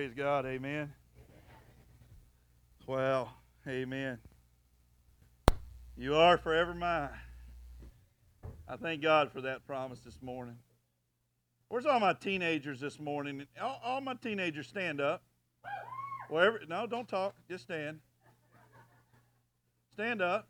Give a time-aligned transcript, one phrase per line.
[0.00, 0.46] Praise God.
[0.46, 0.90] Amen.
[2.86, 3.34] Well,
[3.68, 4.16] amen.
[5.94, 7.10] You are forever mine.
[8.66, 10.56] I thank God for that promise this morning.
[11.68, 13.46] Where's all my teenagers this morning?
[13.60, 15.22] All, all my teenagers stand up.
[16.30, 17.34] Wherever, no, don't talk.
[17.46, 17.98] Just stand.
[19.92, 20.48] Stand up.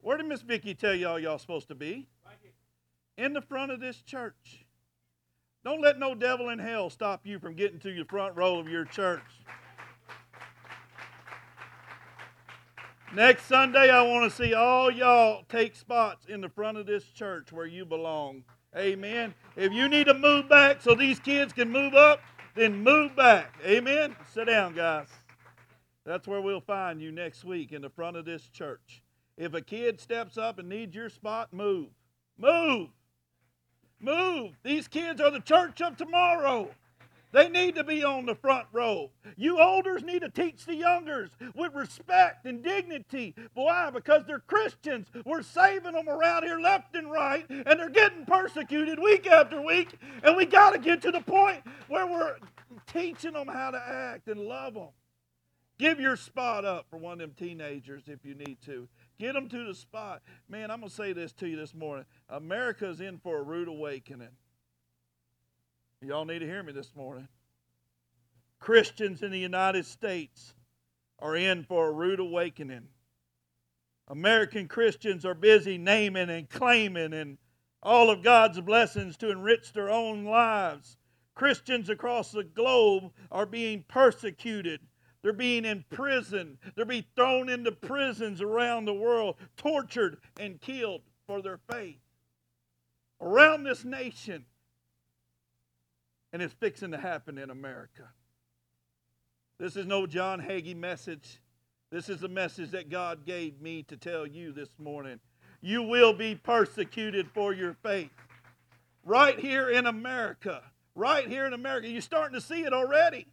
[0.00, 2.06] Where did Miss Vicky tell y'all y'all supposed to be?
[3.16, 4.64] In the front of this church.
[5.64, 8.68] Don't let no devil in hell stop you from getting to the front row of
[8.68, 9.22] your church.
[13.14, 17.04] Next Sunday, I want to see all y'all take spots in the front of this
[17.04, 18.44] church where you belong.
[18.76, 19.34] Amen.
[19.56, 22.20] If you need to move back so these kids can move up,
[22.54, 23.54] then move back.
[23.64, 24.14] Amen.
[24.32, 25.08] Sit down, guys.
[26.04, 29.02] That's where we'll find you next week in the front of this church.
[29.36, 31.88] If a kid steps up and needs your spot, move.
[32.36, 32.90] Move.
[34.00, 34.52] Move.
[34.62, 36.70] These kids are the church of tomorrow.
[37.30, 39.10] They need to be on the front row.
[39.36, 43.34] You olders need to teach the youngers with respect and dignity.
[43.52, 43.90] Why?
[43.90, 45.08] Because they're Christians.
[45.26, 49.98] We're saving them around here left and right, and they're getting persecuted week after week.
[50.22, 52.36] And we got to get to the point where we're
[52.86, 54.88] teaching them how to act and love them.
[55.78, 58.88] Give your spot up for one of them teenagers if you need to.
[59.18, 60.22] Get them to the spot.
[60.48, 62.04] Man, I'm going to say this to you this morning.
[62.28, 64.28] America's in for a rude awakening.
[66.00, 67.26] Y'all need to hear me this morning.
[68.60, 70.54] Christians in the United States
[71.18, 72.86] are in for a rude awakening.
[74.06, 77.38] American Christians are busy naming and claiming and
[77.82, 80.96] all of God's blessings to enrich their own lives.
[81.34, 84.80] Christians across the globe are being persecuted.
[85.22, 86.58] They're being imprisoned.
[86.74, 91.98] They're being thrown into prisons around the world, tortured and killed for their faith.
[93.20, 94.44] Around this nation,
[96.32, 98.08] and it's fixing to happen in America.
[99.58, 101.40] This is no John Hagee message.
[101.90, 105.18] This is the message that God gave me to tell you this morning.
[105.60, 108.10] You will be persecuted for your faith.
[109.04, 110.62] Right here in America.
[110.94, 111.88] Right here in America.
[111.88, 113.26] You're starting to see it already.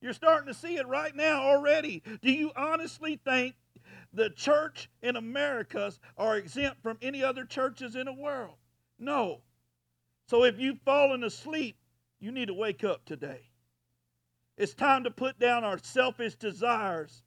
[0.00, 2.02] You're starting to see it right now already.
[2.22, 3.54] Do you honestly think
[4.12, 8.56] the church in America are exempt from any other churches in the world?
[8.98, 9.42] No.
[10.28, 11.76] So if you've fallen asleep
[12.20, 13.40] you need to wake up today.
[14.56, 17.22] It's time to put down our selfish desires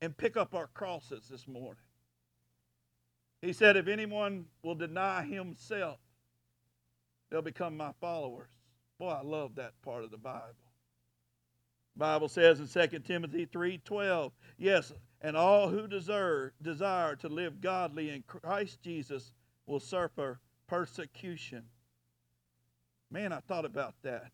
[0.00, 1.82] and pick up our crosses this morning.
[3.42, 5.98] He said, If anyone will deny himself,
[7.30, 8.48] they'll become my followers.
[8.98, 10.54] Boy, I love that part of the Bible.
[11.98, 18.10] Bible says in 2 Timothy 3:12, yes, and all who desire, desire to live godly
[18.10, 19.32] in Christ Jesus
[19.66, 20.38] will suffer
[20.68, 21.64] persecution.
[23.10, 24.30] Man, I thought about that.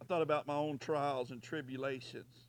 [0.00, 2.48] I thought about my own trials and tribulations.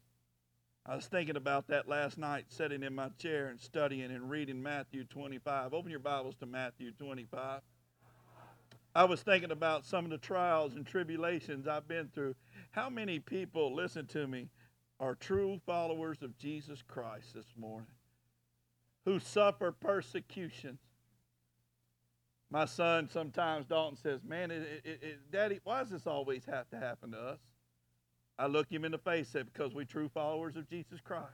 [0.86, 4.62] I was thinking about that last night, sitting in my chair and studying and reading
[4.62, 5.74] Matthew 25.
[5.74, 7.62] Open your Bibles to Matthew 25.
[8.96, 12.36] I was thinking about some of the trials and tribulations I've been through.
[12.72, 14.50] How many people, listen to me,
[15.00, 17.88] are true followers of Jesus Christ this morning
[19.06, 20.80] who suffer persecutions?
[22.52, 26.70] My son sometimes, Dalton says, Man, it, it, it, Daddy, why does this always have
[26.70, 27.40] to happen to us?
[28.38, 31.26] I look him in the face and say, Because we true followers of Jesus Christ.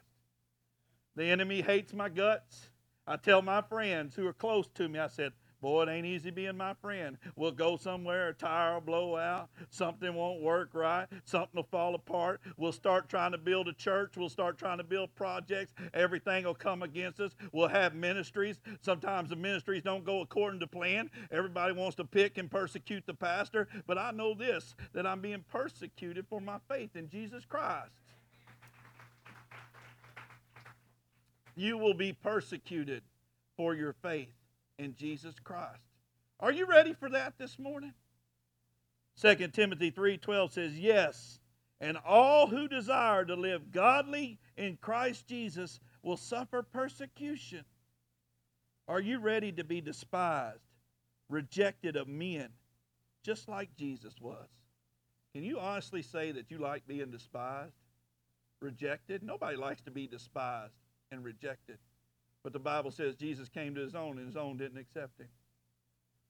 [1.18, 2.70] The enemy hates my guts.
[3.06, 6.31] I tell my friends who are close to me, I said, Boy, it ain't easy
[6.31, 7.18] being my friend.
[7.36, 11.96] We'll go somewhere, a tire will blow out, something won't work right, something will fall
[11.96, 12.40] apart.
[12.56, 15.74] We'll start trying to build a church, we'll start trying to build projects.
[15.94, 17.36] Everything will come against us.
[17.52, 18.62] We'll have ministries.
[18.81, 21.09] Sometimes the ministries don't go according to plan.
[21.30, 25.44] Everybody wants to pick and persecute the pastor, but I know this that I'm being
[25.52, 27.91] persecuted for my faith in Jesus Christ.
[31.56, 33.03] You will be persecuted
[33.58, 34.39] for your faith
[34.79, 35.84] in Jesus Christ.
[36.40, 37.93] Are you ready for that this morning?
[39.17, 41.41] 2 Timothy 3:12 says, "Yes,
[41.81, 47.66] and all who desire to live godly in Christ Jesus will suffer persecution."
[48.87, 50.64] Are you ready to be despised,
[51.28, 52.58] rejected of men,
[53.22, 54.47] just like Jesus was?
[55.34, 57.75] Can you honestly say that you like being despised,
[58.61, 59.22] rejected?
[59.22, 60.73] Nobody likes to be despised
[61.11, 61.78] and rejected.
[62.44, 65.28] But the Bible says Jesus came to his own and his own didn't accept him.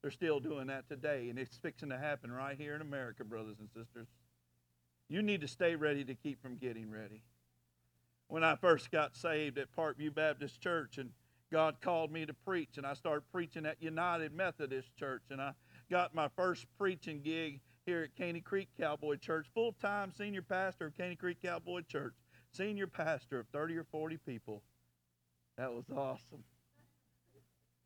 [0.02, 3.58] They're still doing that today, and it's fixing to happen right here in America, brothers
[3.60, 4.08] and sisters.
[5.10, 7.22] You need to stay ready to keep from getting ready.
[8.28, 11.10] When I first got saved at Parkview Baptist Church, and
[11.52, 15.54] God called me to preach, and I started preaching at United Methodist Church, and I
[15.90, 20.86] got my first preaching gig here at Caney Creek Cowboy Church, full time senior pastor
[20.86, 22.14] of Caney Creek Cowboy Church,
[22.52, 24.62] senior pastor of 30 or 40 people.
[25.60, 26.46] That was awesome.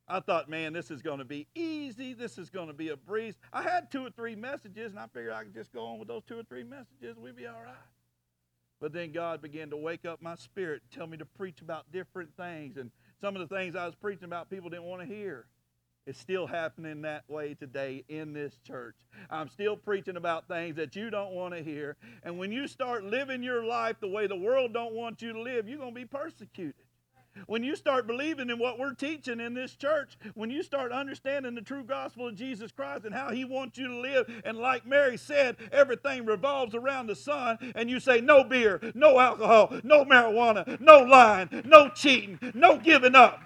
[0.07, 2.13] I thought, man, this is going to be easy.
[2.13, 3.33] This is going to be a breeze.
[3.51, 6.07] I had two or three messages, and I figured I could just go on with
[6.07, 7.17] those two or three messages.
[7.17, 7.73] We'd be all right.
[8.79, 12.29] But then God began to wake up my spirit, tell me to preach about different
[12.37, 12.77] things.
[12.77, 15.47] And some of the things I was preaching about, people didn't want to hear.
[16.05, 18.97] It's still happening that way today in this church.
[19.31, 21.95] I'm still preaching about things that you don't want to hear.
[22.21, 25.41] And when you start living your life the way the world don't want you to
[25.41, 26.75] live, you're going to be persecuted.
[27.47, 31.55] When you start believing in what we're teaching in this church, when you start understanding
[31.55, 34.85] the true gospel of Jesus Christ and how he wants you to live, and like
[34.85, 40.05] Mary said, everything revolves around the Son, and you say, no beer, no alcohol, no
[40.05, 43.41] marijuana, no lying, no cheating, no giving up,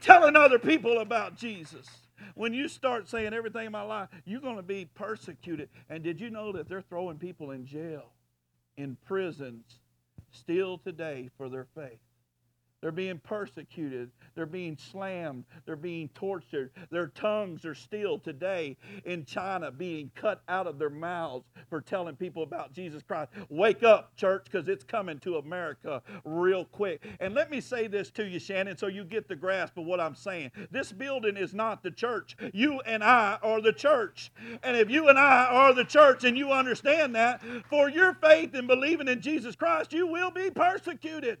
[0.00, 1.86] telling other people about Jesus.
[2.34, 5.68] When you start saying everything in my life, you're going to be persecuted.
[5.88, 8.12] And did you know that they're throwing people in jail,
[8.76, 9.78] in prisons,
[10.32, 11.98] still today for their faith?
[12.86, 14.12] They're being persecuted.
[14.36, 15.42] They're being slammed.
[15.64, 16.70] They're being tortured.
[16.92, 22.14] Their tongues are still today in China being cut out of their mouths for telling
[22.14, 23.32] people about Jesus Christ.
[23.48, 27.04] Wake up, church, because it's coming to America real quick.
[27.18, 29.98] And let me say this to you, Shannon, so you get the grasp of what
[29.98, 30.52] I'm saying.
[30.70, 32.36] This building is not the church.
[32.52, 34.30] You and I are the church.
[34.62, 38.54] And if you and I are the church and you understand that, for your faith
[38.54, 41.38] in believing in Jesus Christ, you will be persecuted.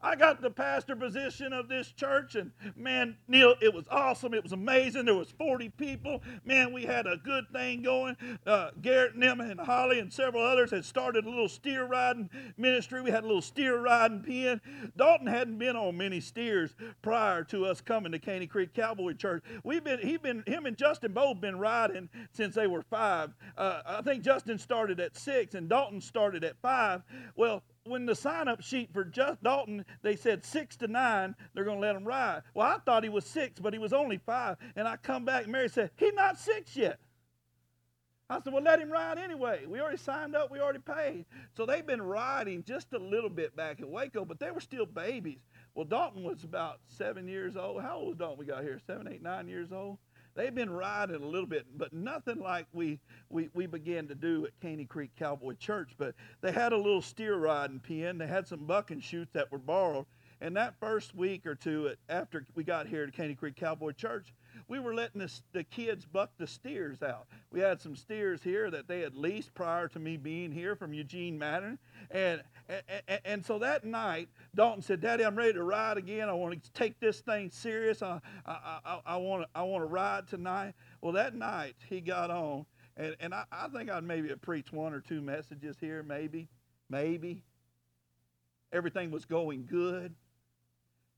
[0.00, 4.34] I got the pastor position of this church, and man, Neil, it was awesome.
[4.34, 5.06] It was amazing.
[5.06, 6.22] There was 40 people.
[6.44, 8.16] Man, we had a good thing going.
[8.46, 13.02] Uh, Garrett and and Holly and several others had started a little steer riding ministry.
[13.02, 14.60] We had a little steer riding pen.
[14.96, 19.44] Dalton hadn't been on many steers prior to us coming to Caney Creek Cowboy Church.
[19.64, 23.34] We've been, he been, him and Justin both been riding since they were five.
[23.56, 27.02] Uh, I think Justin started at six and Dalton started at five.
[27.36, 31.64] Well, when the sign up sheet for just Dalton, they said six to nine, they're
[31.64, 32.42] going to let him ride.
[32.54, 34.56] Well, I thought he was six, but he was only five.
[34.76, 36.98] And I come back, and Mary said, He's not six yet.
[38.30, 39.64] I said, Well, let him ride anyway.
[39.66, 41.24] We already signed up, we already paid.
[41.56, 44.86] So they've been riding just a little bit back in Waco, but they were still
[44.86, 45.40] babies.
[45.74, 47.82] Well, Dalton was about seven years old.
[47.82, 48.80] How old was Dalton we got here?
[48.86, 49.98] Seven, eight, nine years old?
[50.38, 54.46] They've been riding a little bit, but nothing like we, we, we began to do
[54.46, 55.96] at Caney Creek Cowboy Church.
[55.98, 58.18] But they had a little steer riding pen.
[58.18, 60.06] They had some bucking chutes that were borrowed.
[60.40, 64.32] And that first week or two after we got here to Caney Creek Cowboy Church,
[64.68, 67.26] we were letting the, the kids buck the steers out.
[67.50, 70.94] We had some steers here that they had leased prior to me being here from
[70.94, 71.80] Eugene Madden.
[72.12, 76.28] And, and, and so that night, Dalton said, Daddy, I'm ready to ride again.
[76.28, 78.02] I want to take this thing serious.
[78.02, 80.74] I, I, I, I, want, to, I want to ride tonight.
[81.00, 82.66] Well, that night, he got on.
[82.96, 86.48] And, and I, I think I'd maybe preached one or two messages here, maybe.
[86.90, 87.42] Maybe.
[88.72, 90.14] Everything was going good.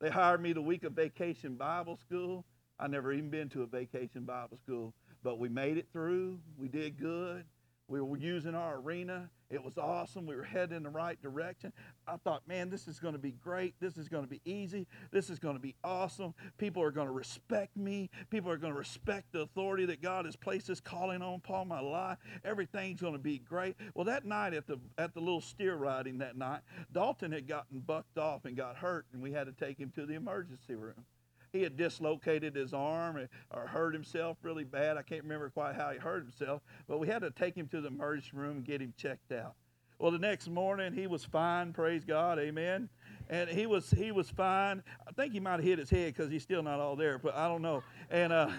[0.00, 2.44] They hired me the week of vacation Bible school.
[2.79, 6.38] I never even been to a vacation Bible school, but we made it through.
[6.56, 7.44] We did good.
[7.90, 9.28] We were using our arena.
[9.50, 10.25] It was awesome.
[10.25, 11.72] We were heading in the right direction.
[12.06, 13.75] I thought, man, this is going to be great.
[13.81, 14.87] This is going to be easy.
[15.10, 16.32] This is going to be awesome.
[16.56, 18.08] People are going to respect me.
[18.31, 21.66] People are going to respect the authority that God has placed this calling on upon
[21.66, 22.18] my life.
[22.44, 23.75] Everything's going to be great.
[23.94, 26.61] Well, that night at the at the little steer riding that night,
[26.92, 30.06] Dalton had gotten bucked off and got hurt, and we had to take him to
[30.06, 31.06] the emergency room
[31.52, 34.97] he had dislocated his arm or hurt himself really bad.
[34.97, 37.80] I can't remember quite how he hurt himself, but we had to take him to
[37.80, 39.54] the emergency room and get him checked out.
[39.99, 42.88] Well, the next morning he was fine, praise God, amen.
[43.28, 44.83] And he was he was fine.
[45.07, 47.37] I think he might have hit his head because he's still not all there, but
[47.37, 47.83] I don't know.
[48.11, 48.50] And uh,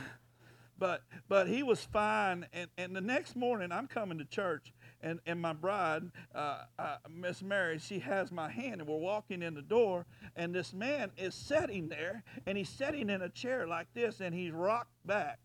[0.78, 2.46] but but he was fine.
[2.54, 4.72] And and the next morning I'm coming to church,
[5.02, 6.04] and, and my bride,
[6.34, 10.06] uh, uh, Miss Mary, she has my hand, and we're walking in the door,
[10.36, 14.34] and this man is sitting there, and he's sitting in a chair like this, and
[14.34, 15.40] he's rocked back.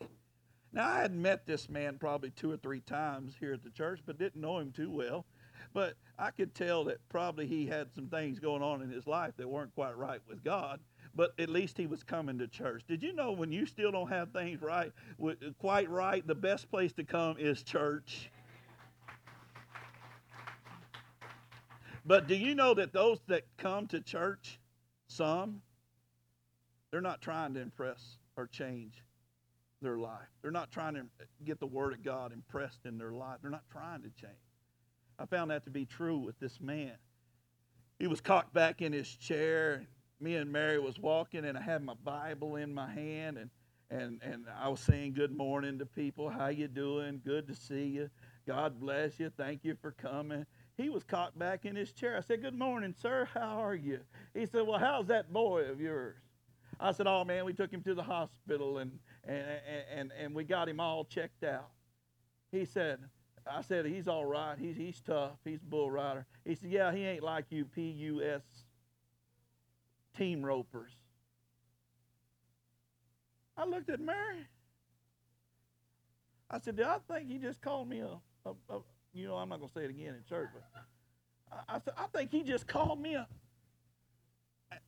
[0.73, 4.01] Now, I had met this man probably two or three times here at the church,
[4.05, 5.25] but didn't know him too well.
[5.73, 9.35] But I could tell that probably he had some things going on in his life
[9.37, 10.81] that weren't quite right with God
[11.17, 12.83] but at least he was coming to church.
[12.87, 14.93] Did you know when you still don't have things right,
[15.59, 18.31] quite right, the best place to come is church?
[22.07, 24.61] But do you know that those that come to church,
[25.09, 25.61] some,
[26.91, 29.03] they're not trying to impress or change
[29.83, 30.29] their life.
[30.43, 31.05] They're not trying to
[31.45, 33.39] get the Word of God impressed in their life.
[33.43, 34.33] They're not trying to change.
[35.19, 36.93] I found that to be true with this man.
[37.99, 39.87] He was cocked back in his chair.
[40.21, 43.51] Me and Mary was walking, and I had my Bible in my hand, and
[43.89, 46.29] and and I was saying good morning to people.
[46.29, 47.21] How you doing?
[47.25, 48.11] Good to see you.
[48.47, 49.31] God bless you.
[49.37, 50.45] Thank you for coming.
[50.77, 52.17] He was caught back in his chair.
[52.17, 53.29] I said, Good morning, sir.
[53.33, 54.01] How are you?
[54.35, 56.17] He said, Well, how's that boy of yours?
[56.79, 59.47] I said, Oh man, we took him to the hospital and and
[59.95, 61.71] and, and we got him all checked out.
[62.53, 63.01] He said,
[63.51, 64.57] I said, he's all right.
[64.59, 65.39] He's, he's tough.
[65.45, 66.27] He's a bull rider.
[66.45, 68.43] He said, yeah, he ain't like you PUS
[70.17, 70.93] team ropers.
[73.57, 74.47] I looked at Mary.
[76.51, 78.79] I said, "Do I think he just called me a, a
[79.17, 80.65] you know, I'm not going to say it again in church, but
[81.53, 83.31] I, I said, I think he just called me up.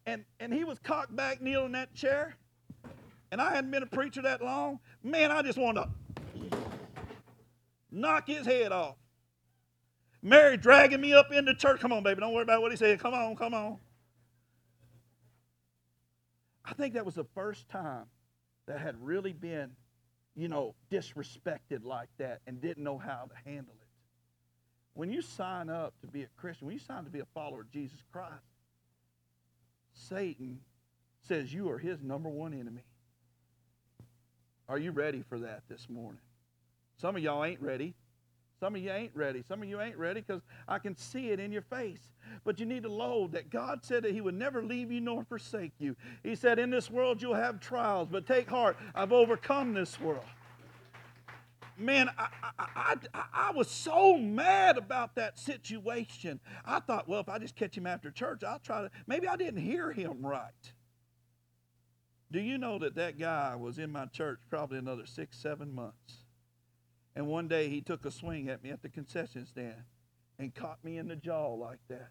[0.07, 2.37] and, and he was cocked back, kneeling in that chair,
[3.33, 4.81] and I hadn't been a preacher that long.
[5.03, 5.91] Man, I just wanted to
[7.91, 8.97] knock his head off.
[10.23, 11.81] Mary dragging me up into church.
[11.81, 12.21] Come on, baby.
[12.21, 12.99] Don't worry about what he said.
[13.01, 13.79] Come on, come on.
[16.65, 18.07] I think that was the first time
[18.67, 19.71] that had really been,
[20.37, 23.78] you know, disrespected like that and didn't know how to handle it.
[24.99, 27.61] When you sign up to be a Christian, when you sign to be a follower
[27.61, 28.33] of Jesus Christ,
[29.93, 30.59] Satan
[31.23, 32.83] says you are his number one enemy.
[34.69, 36.19] Are you ready for that this morning?
[36.97, 37.95] Some of y'all ain't ready.
[38.59, 39.45] Some of you ain't ready.
[39.47, 42.03] Some of you ain't ready because I can see it in your face.
[42.43, 45.23] But you need to load that God said that He would never leave you nor
[45.23, 45.95] forsake you.
[46.25, 50.25] He said, In this world you'll have trials, but take heart, I've overcome this world.
[51.79, 56.41] Man, I, I, I, I, was so mad about that situation.
[56.65, 58.91] I thought, well, if I just catch him after church, I'll try to.
[59.07, 60.73] Maybe I didn't hear him right.
[62.33, 66.25] Do you know that that guy was in my church probably another six, seven months?
[67.15, 69.85] And one day he took a swing at me at the concession stand
[70.39, 72.11] and caught me in the jaw like that.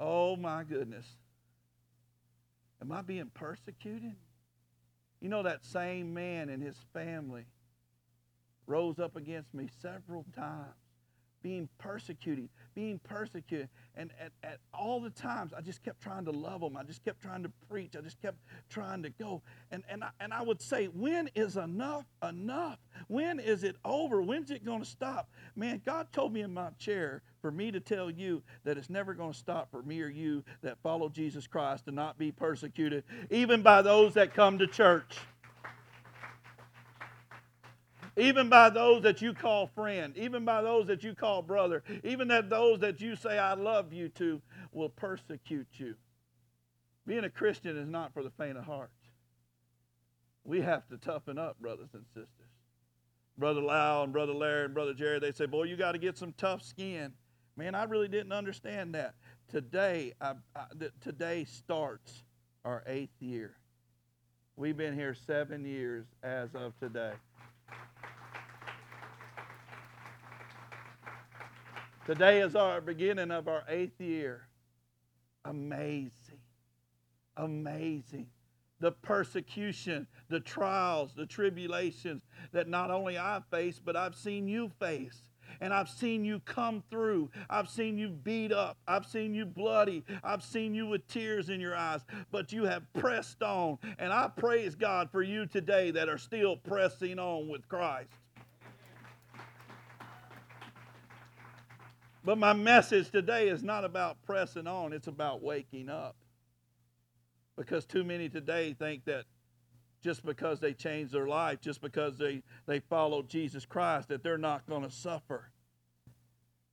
[0.00, 1.06] Oh my goodness.
[2.80, 4.16] Am I being persecuted?
[5.20, 7.46] You know, that same man and his family
[8.66, 10.74] rose up against me several times
[11.46, 13.68] being persecuted, being persecuted.
[13.94, 16.76] And at, at all the times, I just kept trying to love them.
[16.76, 17.94] I just kept trying to preach.
[17.96, 19.42] I just kept trying to go.
[19.70, 22.80] And, and, I, and I would say, when is enough enough?
[23.06, 24.22] When is it over?
[24.22, 25.30] When's it going to stop?
[25.54, 29.14] Man, God told me in my chair for me to tell you that it's never
[29.14, 33.04] going to stop for me or you that follow Jesus Christ to not be persecuted,
[33.30, 35.16] even by those that come to church
[38.16, 42.28] even by those that you call friend, even by those that you call brother, even
[42.28, 44.40] that those that you say I love you to
[44.72, 45.94] will persecute you.
[47.06, 48.90] Being a Christian is not for the faint of heart.
[50.44, 52.30] We have to toughen up, brothers and sisters.
[53.38, 56.16] Brother Lau and Brother Larry and Brother Jerry, they say, Boy, you got to get
[56.16, 57.12] some tough skin.
[57.56, 59.14] Man, I really didn't understand that.
[59.48, 60.64] Today, I, I,
[61.00, 62.22] today starts
[62.64, 63.56] our eighth year.
[64.56, 67.12] We've been here seven years as of today.
[72.06, 74.46] Today is our beginning of our eighth year.
[75.44, 76.38] Amazing.
[77.36, 78.28] Amazing.
[78.78, 82.22] The persecution, the trials, the tribulations
[82.52, 85.20] that not only I face, but I've seen you face.
[85.60, 87.28] And I've seen you come through.
[87.50, 88.76] I've seen you beat up.
[88.86, 90.04] I've seen you bloody.
[90.22, 92.02] I've seen you with tears in your eyes.
[92.30, 93.78] But you have pressed on.
[93.98, 98.10] And I praise God for you today that are still pressing on with Christ.
[102.26, 106.16] But my message today is not about pressing on, it's about waking up.
[107.56, 109.26] Because too many today think that
[110.02, 114.38] just because they change their life, just because they, they follow Jesus Christ, that they're
[114.38, 115.52] not going to suffer.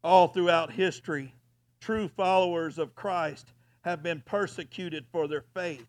[0.04, 1.36] All throughout history,
[1.80, 5.86] true followers of Christ have been persecuted for their faith.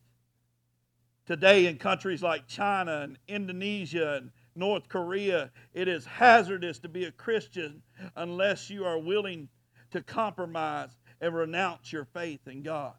[1.24, 7.04] Today, in countries like China and Indonesia and North Korea, it is hazardous to be
[7.06, 7.82] a Christian
[8.14, 9.48] unless you are willing
[9.94, 12.94] to compromise and renounce your faith in God.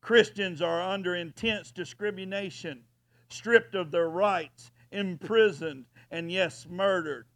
[0.00, 2.82] Christians are under intense discrimination,
[3.28, 7.26] stripped of their rights, imprisoned, and yes, murdered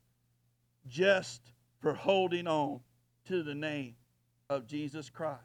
[0.88, 1.40] just
[1.78, 2.80] for holding on
[3.26, 3.94] to the name
[4.50, 5.42] of Jesus Christ.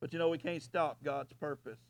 [0.00, 1.80] But you know, we can't stop God's purpose.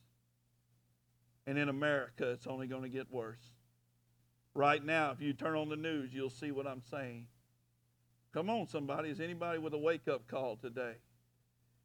[1.49, 3.43] And in America, it's only going to get worse.
[4.55, 7.27] Right now, if you turn on the news, you'll see what I'm saying.
[8.33, 9.11] Come on, somebody.
[9.11, 10.95] Is anybody with a wake up call today?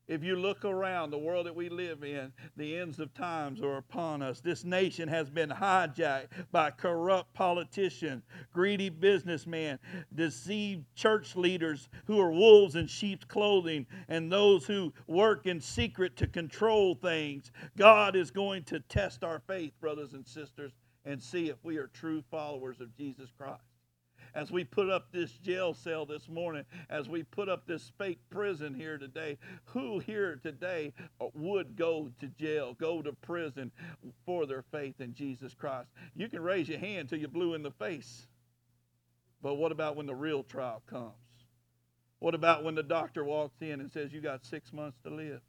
[0.08, 3.78] If you look around the world that we live in, the ends of times are
[3.78, 4.40] upon us.
[4.40, 8.24] This nation has been hijacked by corrupt politicians,
[8.54, 9.80] greedy businessmen,
[10.14, 16.16] deceived church leaders who are wolves in sheep's clothing, and those who work in secret
[16.18, 17.52] to control things.
[17.76, 20.74] God is going to test our faith, brothers and sisters,
[21.06, 23.75] and see if we are true followers of Jesus Christ.
[24.36, 28.20] As we put up this jail cell this morning, as we put up this fake
[28.30, 33.72] prison here today, who here today uh, would go to jail, go to prison
[34.26, 35.88] for their faith in Jesus Christ?
[36.16, 38.28] You can raise your hand till you're blue in the face.
[39.42, 41.14] But what about when the real trial comes?
[42.20, 45.42] What about when the doctor walks in and says, You got six months to live?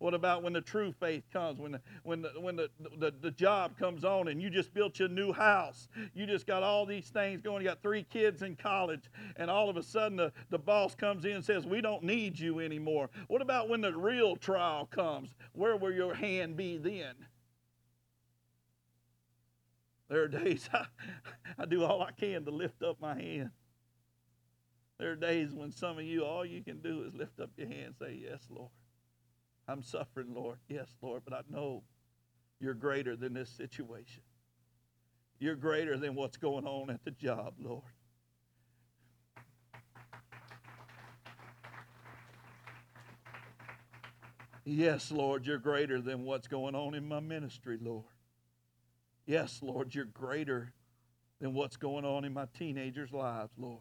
[0.00, 1.60] What about when the true faith comes?
[1.60, 4.98] When the, when the, when the, the, the job comes on and you just built
[4.98, 5.88] your new house?
[6.14, 7.60] You just got all these things going.
[7.60, 11.26] You got three kids in college, and all of a sudden the, the boss comes
[11.26, 13.10] in and says, We don't need you anymore.
[13.28, 15.34] What about when the real trial comes?
[15.52, 17.14] Where will your hand be then?
[20.08, 20.86] There are days I,
[21.58, 23.50] I do all I can to lift up my hand.
[24.98, 27.68] There are days when some of you, all you can do is lift up your
[27.68, 28.70] hand and say, Yes, Lord.
[29.70, 30.58] I'm suffering, Lord.
[30.68, 31.84] Yes, Lord, but I know
[32.58, 34.22] you're greater than this situation.
[35.38, 37.84] You're greater than what's going on at the job, Lord.
[44.64, 48.04] Yes, Lord, you're greater than what's going on in my ministry, Lord.
[49.24, 50.72] Yes, Lord, you're greater
[51.40, 53.80] than what's going on in my teenagers' lives, Lord.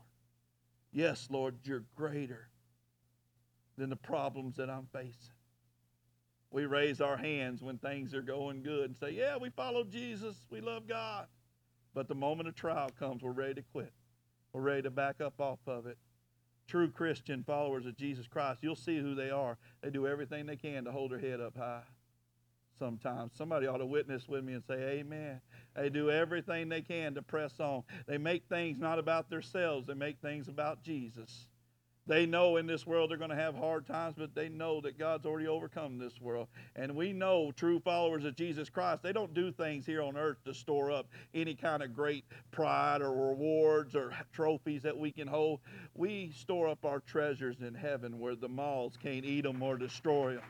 [0.91, 2.48] Yes, Lord, you're greater
[3.77, 5.38] than the problems that I'm facing.
[6.51, 10.36] We raise our hands when things are going good and say, Yeah, we follow Jesus,
[10.50, 11.27] we love God.
[11.94, 13.94] But the moment of trial comes, we're ready to quit.
[14.53, 15.98] We're ready to back up off of it.
[16.68, 19.58] True Christian followers of Jesus Christ, you'll see who they are.
[19.82, 21.84] They do everything they can to hold their head up high
[22.79, 23.34] sometimes.
[23.36, 25.41] Somebody ought to witness with me and say, Amen.
[25.75, 27.84] They do everything they can to press on.
[28.08, 31.49] They make things not about themselves, they make things about Jesus.
[32.10, 34.98] They know in this world they're going to have hard times, but they know that
[34.98, 36.48] God's already overcome this world.
[36.75, 40.44] And we know true followers of Jesus Christ, they don't do things here on earth
[40.46, 45.28] to store up any kind of great pride or rewards or trophies that we can
[45.28, 45.60] hold.
[45.94, 50.34] We store up our treasures in heaven where the moths can't eat them or destroy
[50.34, 50.43] them.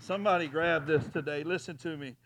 [0.00, 1.44] Somebody grab this today.
[1.44, 2.16] Listen to me.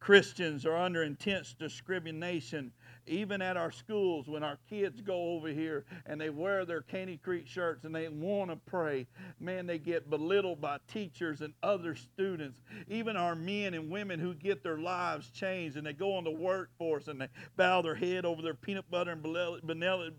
[0.00, 2.72] Christians are under intense discrimination
[3.06, 7.16] even at our schools when our kids go over here and they wear their Caney
[7.16, 9.06] Creek shirts and they want to pray,
[9.40, 12.60] man, they get belittled by teachers and other students.
[12.88, 16.30] Even our men and women who get their lives changed and they go on the
[16.30, 20.10] workforce and they bow their head over their peanut butter and vanilla,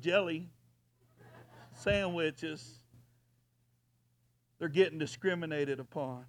[0.00, 0.48] jelly
[1.72, 2.78] sandwiches.
[4.58, 6.24] They're getting discriminated upon.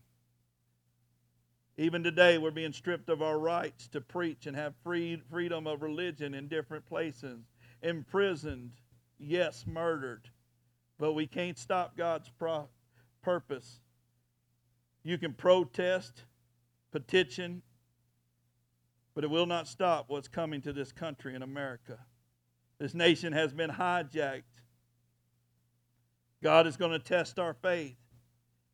[1.80, 5.82] Even today, we're being stripped of our rights to preach and have free, freedom of
[5.82, 7.40] religion in different places.
[7.82, 8.72] Imprisoned,
[9.18, 10.30] yes, murdered.
[10.98, 12.68] But we can't stop God's pro-
[13.22, 13.80] purpose.
[15.06, 16.26] You can protest,
[16.92, 17.62] petition,
[19.16, 21.98] but it will not stop what's coming to this country in America.
[22.78, 24.44] This nation has been hijacked.
[26.44, 27.96] God is going to test our faith.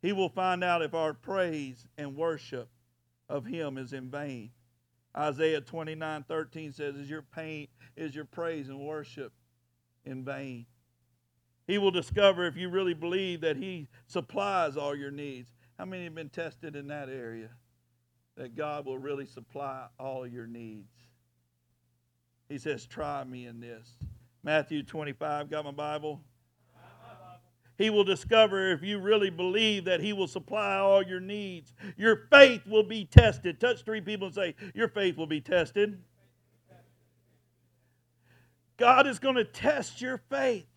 [0.01, 2.67] He will find out if our praise and worship
[3.29, 4.51] of him is in vain.
[5.17, 9.33] Isaiah 29 13 says, Is your pain, is your praise and worship
[10.03, 10.65] in vain?
[11.67, 15.49] He will discover if you really believe that He supplies all your needs.
[15.77, 17.49] How many have been tested in that area?
[18.37, 20.91] That God will really supply all your needs.
[22.49, 23.89] He says, Try me in this.
[24.43, 26.21] Matthew 25, got my Bible?
[27.77, 31.73] He will discover if you really believe that He will supply all your needs.
[31.97, 33.59] Your faith will be tested.
[33.59, 36.01] Touch three people and say, Your faith will be tested.
[38.77, 40.67] God is going to test your faith.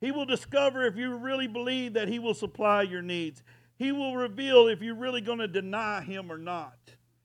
[0.00, 3.42] He will discover if you really believe that He will supply your needs.
[3.78, 6.76] He will reveal if you're really going to deny Him or not.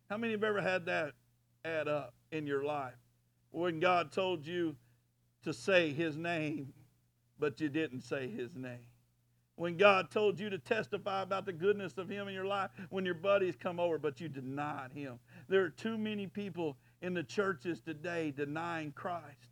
[0.10, 1.14] How many have ever had that
[1.66, 2.94] add up in your life?
[3.52, 4.76] When God told you
[5.44, 6.74] to say His name
[7.40, 8.88] but you didn't say his name.
[9.56, 13.06] When God told you to testify about the goodness of him in your life, when
[13.06, 15.20] your buddies come over, but you denied him.
[15.48, 19.52] There are too many people in the churches today denying Christ.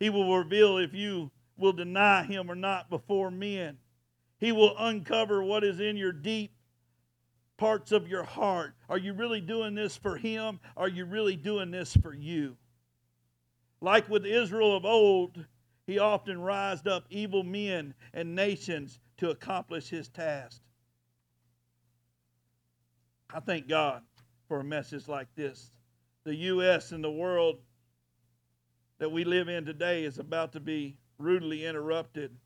[0.00, 3.78] He will reveal if you will deny him or not before men.
[4.38, 6.52] He will uncover what is in your deep
[7.56, 8.74] parts of your heart.
[8.88, 10.58] Are you really doing this for him?
[10.76, 12.56] Are you really doing this for you?
[13.80, 15.44] Like with Israel of old,
[15.86, 20.60] he often rised up evil men and nations to accomplish his task.
[23.34, 24.02] I thank God
[24.48, 25.70] for a message like this.
[26.24, 26.92] The U.S.
[26.92, 27.56] and the world
[28.98, 32.36] that we live in today is about to be rudely interrupted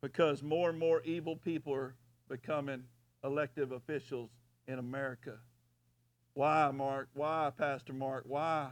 [0.00, 1.94] because more and more evil people are
[2.28, 2.84] becoming
[3.24, 4.30] elective officials
[4.66, 5.38] in America.
[6.34, 7.08] Why, Mark?
[7.14, 8.24] Why, Pastor Mark?
[8.26, 8.70] Why?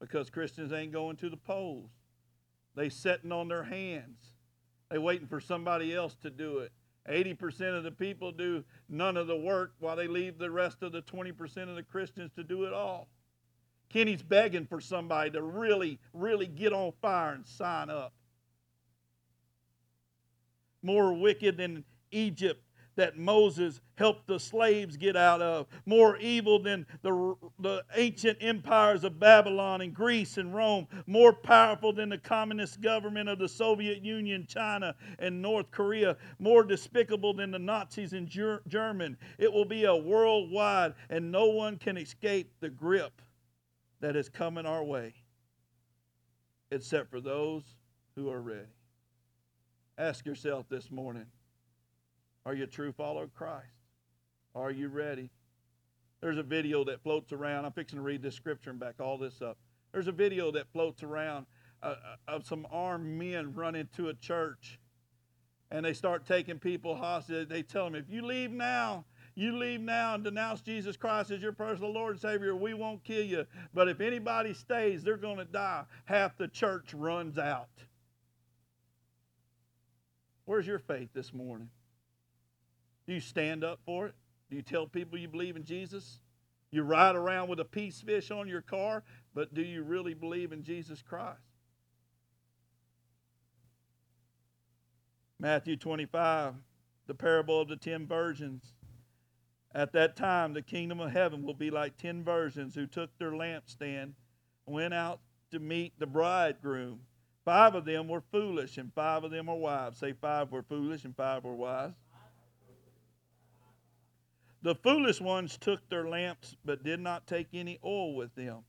[0.00, 1.90] Because Christians ain't going to the polls.
[2.74, 4.18] They sitting on their hands.
[4.90, 6.72] They waiting for somebody else to do it.
[7.08, 10.92] 80% of the people do none of the work while they leave the rest of
[10.92, 13.08] the 20% of the Christians to do it all.
[13.90, 18.14] Kenny's begging for somebody to really, really get on fire and sign up.
[20.82, 22.63] More wicked than Egypt
[22.96, 29.04] that Moses helped the slaves get out of, more evil than the, the ancient empires
[29.04, 34.02] of Babylon and Greece and Rome, more powerful than the communist government of the Soviet
[34.02, 39.16] Union, China, and North Korea, more despicable than the Nazis in Ger- German.
[39.38, 43.22] It will be a worldwide, and no one can escape the grip
[44.00, 45.14] that is coming our way,
[46.70, 47.62] except for those
[48.16, 48.68] who are ready.
[49.96, 51.26] Ask yourself this morning
[52.46, 53.66] are you a true follower of Christ?
[54.54, 55.30] Are you ready?
[56.20, 57.64] There's a video that floats around.
[57.64, 59.58] I'm fixing to read this scripture and back all this up.
[59.92, 61.46] There's a video that floats around
[61.82, 64.78] uh, uh, of some armed men run into a church
[65.70, 67.48] and they start taking people hostage.
[67.48, 69.04] They tell them, if you leave now,
[69.34, 73.02] you leave now and denounce Jesus Christ as your personal Lord and Savior, we won't
[73.02, 73.44] kill you.
[73.72, 75.84] But if anybody stays, they're going to die.
[76.04, 77.68] Half the church runs out.
[80.44, 81.70] Where's your faith this morning?
[83.06, 84.14] Do you stand up for it?
[84.50, 86.20] Do you tell people you believe in Jesus?
[86.70, 90.52] You ride around with a peace fish on your car, but do you really believe
[90.52, 91.38] in Jesus Christ?
[95.38, 96.54] Matthew 25,
[97.06, 98.72] the parable of the ten virgins.
[99.74, 103.32] At that time, the kingdom of heaven will be like ten virgins who took their
[103.32, 104.14] lampstand
[104.66, 107.00] and went out to meet the bridegroom.
[107.44, 109.98] Five of them were foolish, and five of them were wise.
[109.98, 111.92] Say, five were foolish, and five were wise.
[114.64, 118.64] The foolish ones took their lamps, but did not take any oil with them.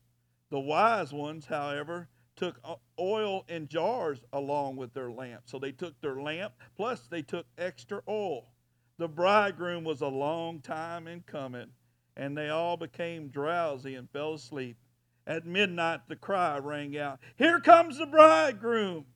[0.50, 2.60] The wise ones, however, took
[3.00, 5.44] oil in jars along with their lamp.
[5.46, 8.52] So they took their lamp, plus they took extra oil.
[8.98, 11.70] The bridegroom was a long time in coming,
[12.14, 14.76] and they all became drowsy and fell asleep.
[15.26, 19.06] At midnight, the cry rang out, Here comes the bridegroom!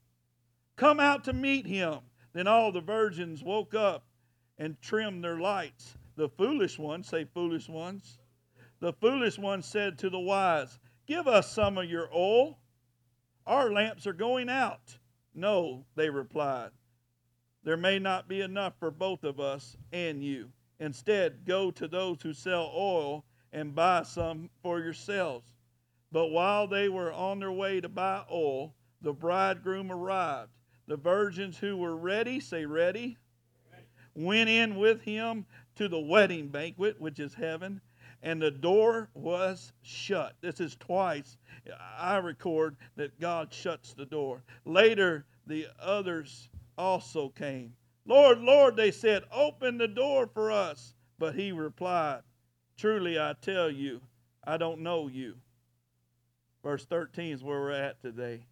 [0.77, 1.99] Come out to meet him.
[2.33, 4.07] Then all the virgins woke up
[4.57, 5.99] and trimmed their lights.
[6.20, 8.18] The foolish ones, say foolish ones.
[8.80, 12.59] The foolish ones said to the wise, Give us some of your oil.
[13.46, 14.98] Our lamps are going out.
[15.35, 16.72] No, they replied.
[17.62, 20.52] There may not be enough for both of us and you.
[20.78, 25.46] Instead, go to those who sell oil and buy some for yourselves.
[26.12, 30.52] But while they were on their way to buy oil, the bridegroom arrived.
[30.87, 33.16] The virgins who were ready, say ready,
[34.14, 35.46] went in with him
[35.81, 37.81] to the wedding banquet, which is heaven,
[38.23, 40.35] and the door was shut.
[40.43, 41.38] This is twice
[41.99, 44.43] I record that God shuts the door.
[44.66, 47.73] Later, the others also came.
[48.05, 50.93] Lord, Lord, they said, open the door for us.
[51.19, 52.21] But he replied,
[52.77, 54.03] Truly I tell you,
[54.45, 55.37] I don't know you.
[56.62, 58.45] Verse 13 is where we're at today.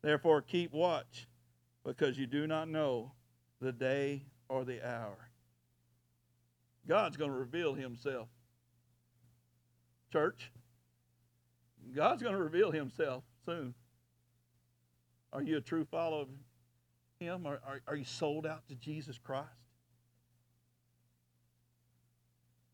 [0.00, 1.28] Therefore, keep watch,
[1.84, 3.12] because you do not know
[3.60, 5.28] the day or the hour.
[6.86, 8.28] God's going to reveal himself.
[10.12, 10.50] Church,
[11.94, 13.74] God's going to reveal himself soon.
[15.32, 16.28] Are you a true follower of
[17.18, 17.46] him?
[17.46, 19.48] Are, are, are you sold out to Jesus Christ?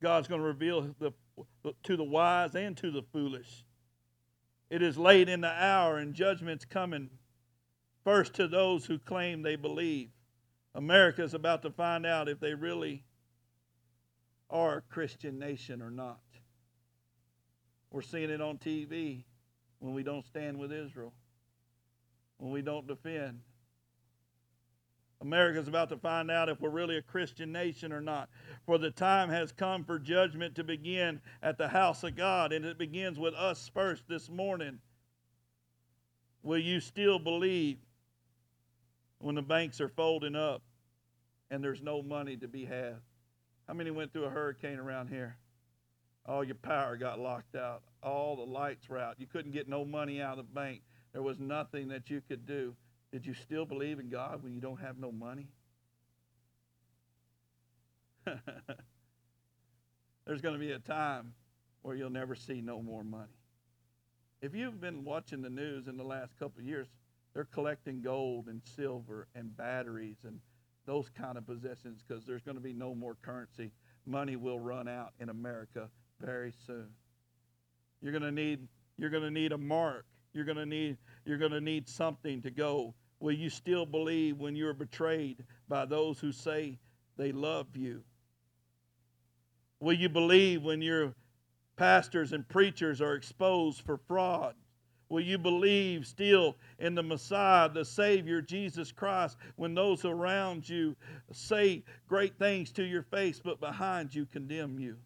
[0.00, 1.12] God's going to reveal the,
[1.82, 3.64] to the wise and to the foolish.
[4.70, 7.10] It is late in the hour, and judgment's coming
[8.04, 10.10] first to those who claim they believe.
[10.74, 13.04] America is about to find out if they really
[14.50, 16.20] are a Christian nation or not.
[17.90, 19.24] We're seeing it on TV
[19.78, 21.12] when we don't stand with Israel,
[22.38, 23.40] when we don't defend.
[25.20, 28.28] America's about to find out if we're really a Christian nation or not.
[28.66, 32.64] For the time has come for judgment to begin at the house of God, and
[32.64, 34.78] it begins with us first this morning.
[36.42, 37.78] Will you still believe
[39.18, 40.62] when the banks are folding up
[41.50, 42.98] and there's no money to be had?
[43.68, 45.36] How many went through a hurricane around here?
[46.24, 47.82] All your power got locked out.
[48.02, 49.20] All the lights were out.
[49.20, 50.80] You couldn't get no money out of the bank.
[51.12, 52.74] There was nothing that you could do.
[53.12, 55.48] Did you still believe in God when you don't have no money?
[60.26, 61.34] There's going to be a time
[61.82, 63.36] where you'll never see no more money.
[64.40, 66.86] If you've been watching the news in the last couple of years,
[67.34, 70.40] they're collecting gold and silver and batteries and
[70.88, 73.70] those kind of possessions because there's going to be no more currency.
[74.06, 76.88] money will run out in America very soon.
[78.00, 80.06] You're going to need you're going to need a mark.
[80.32, 80.96] You're going to need
[81.26, 82.94] you're going to need something to go.
[83.20, 86.78] Will you still believe when you're betrayed by those who say
[87.18, 88.02] they love you?
[89.80, 91.12] Will you believe when your
[91.76, 94.54] pastors and preachers are exposed for fraud?
[95.08, 100.96] Will you believe still in the Messiah, the Savior, Jesus Christ, when those around you
[101.32, 104.96] say great things to your face, but behind you condemn you?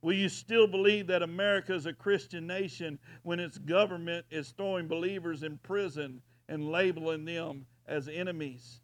[0.00, 4.86] Will you still believe that America is a Christian nation when its government is throwing
[4.86, 8.80] believers in prison and labeling them as enemies?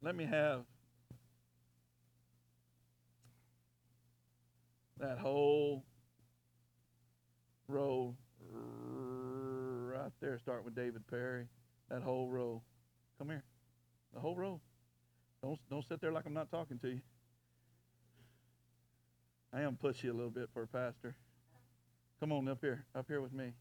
[0.00, 0.64] Let me have
[5.00, 5.84] that whole
[7.68, 8.14] row
[8.52, 11.46] right there, starting with David Perry.
[11.90, 12.62] That whole row.
[13.18, 13.44] Come here.
[14.14, 14.60] The whole row.
[15.42, 17.00] Don't don't sit there like I'm not talking to you.
[19.52, 21.14] I am pushy a little bit for a pastor.
[22.20, 23.52] Come on up here, up here with me.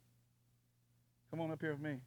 [1.29, 1.97] Come on up here with me.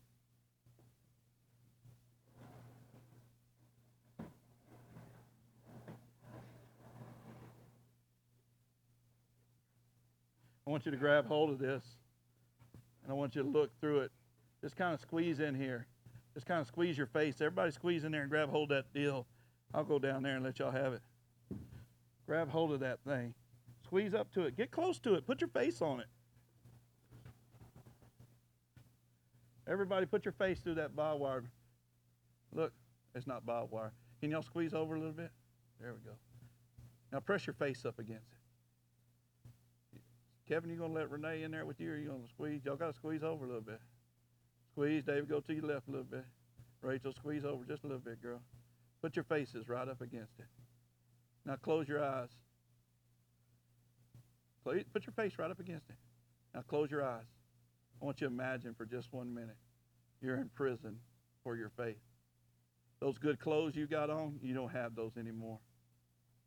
[10.68, 11.83] I want you to grab hold of this
[13.02, 14.12] and I want you to look through it.
[14.61, 15.87] Just kind of squeeze in here.
[16.35, 17.37] Just kind of squeeze your face.
[17.40, 19.24] Everybody squeeze in there and grab hold of that deal.
[19.72, 21.00] I'll go down there and let y'all have it.
[22.26, 23.33] Grab hold of that thing.
[23.83, 24.59] Squeeze up to it.
[24.59, 25.26] Get close to it.
[25.26, 26.07] Put your face on it.
[29.66, 31.44] Everybody put your face through that barbed wire.
[32.54, 32.74] Look,
[33.14, 33.92] it's not barbed wire.
[34.20, 35.31] Can y'all squeeze over a little bit?
[35.81, 36.16] There we go.
[37.11, 38.38] Now press your face up against it.
[40.48, 42.64] Kevin, you gonna let Renee in there with you, or you gonna squeeze?
[42.64, 43.80] Y'all gotta squeeze over a little bit.
[44.72, 46.24] Squeeze, David, go to your left a little bit.
[46.80, 48.40] Rachel, squeeze over just a little bit, girl.
[49.02, 50.46] Put your faces right up against it.
[51.44, 52.30] Now close your eyes.
[54.64, 55.96] Put your face right up against it.
[56.54, 57.24] Now close your eyes.
[58.00, 59.56] I want you to imagine for just one minute
[60.20, 60.96] you're in prison
[61.42, 61.96] for your faith.
[63.00, 65.58] Those good clothes you got on, you don't have those anymore.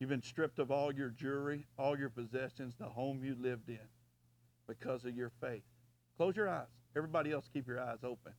[0.02, 3.78] You've been stripped of all your jewelry, all your possessions, the home you lived in
[4.68, 5.62] because of your faith.
[6.18, 6.66] Close your eyes.
[6.98, 8.34] Everybody else, keep your eyes open.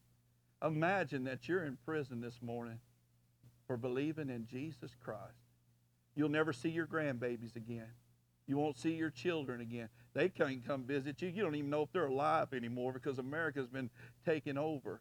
[0.60, 2.80] Imagine that you're in prison this morning
[3.68, 5.52] for believing in Jesus Christ.
[6.16, 7.92] You'll never see your grandbabies again.
[8.48, 9.88] You won't see your children again.
[10.14, 11.28] They can't come visit you.
[11.28, 13.90] You don't even know if they're alive anymore because America's been
[14.26, 15.00] taken over.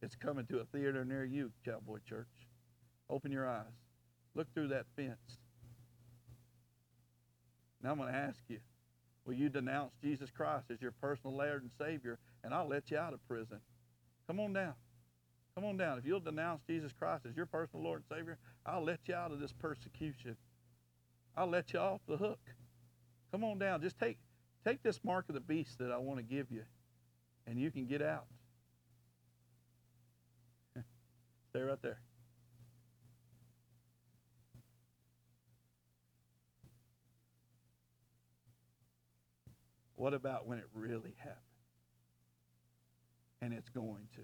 [0.00, 2.48] It's coming to a theater near you, Cowboy Church.
[3.10, 3.87] Open your eyes.
[4.38, 5.36] Look through that fence.
[7.82, 8.58] Now I'm going to ask you,
[9.26, 12.98] will you denounce Jesus Christ as your personal Lord and Savior, and I'll let you
[12.98, 13.58] out of prison?
[14.28, 14.74] Come on down.
[15.56, 15.98] Come on down.
[15.98, 19.32] If you'll denounce Jesus Christ as your personal Lord and Savior, I'll let you out
[19.32, 20.36] of this persecution.
[21.36, 22.38] I'll let you off the hook.
[23.32, 23.82] Come on down.
[23.82, 24.18] Just take
[24.64, 26.62] take this mark of the beast that I want to give you,
[27.48, 28.26] and you can get out.
[31.50, 31.98] Stay right there.
[39.98, 41.42] What about when it really happened?
[43.42, 44.22] And it's going to.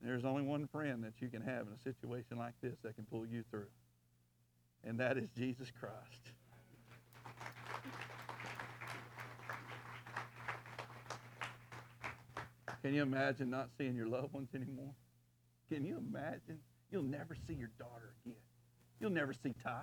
[0.00, 3.06] There's only one friend that you can have in a situation like this that can
[3.06, 3.66] pull you through,
[4.84, 6.30] and that is Jesus Christ.
[12.82, 14.94] Can you imagine not seeing your loved ones anymore?
[15.68, 16.60] Can you imagine?
[16.92, 18.38] You'll never see your daughter again.
[19.00, 19.82] You'll never see Ty.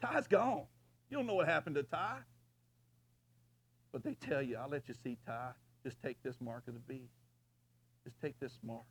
[0.00, 0.66] Ty's gone.
[1.10, 2.18] You don't know what happened to Ty.
[3.92, 5.50] But they tell you, I'll let you see Ty.
[5.84, 7.12] Just take this mark of the beast.
[8.04, 8.84] Just take this mark.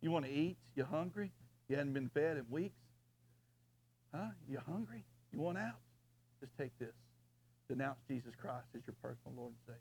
[0.00, 0.56] You want to eat?
[0.74, 1.32] You hungry?
[1.68, 2.80] You hadn't been fed in weeks?
[4.14, 4.26] Huh?
[4.48, 5.04] You hungry?
[5.32, 5.78] You want out?
[6.40, 6.94] Just take this.
[7.68, 9.80] Denounce Jesus Christ as your personal Lord and Savior.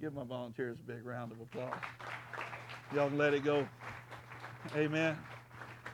[0.00, 1.74] Give my volunteers a big round of applause.
[2.94, 3.66] Y'all can let it go.
[4.76, 5.16] Amen.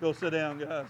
[0.00, 0.86] Go sit down, guys.